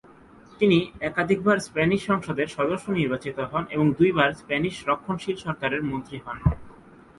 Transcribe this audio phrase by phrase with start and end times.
[0.61, 0.77] তিনি
[1.01, 6.37] একাধিকবার স্প্যানিশ সংসদের সদস্য নির্বাচিত হন এবং দুইবার স্প্যানিশ রক্ষণশীল সরকারের মন্ত্রী হন।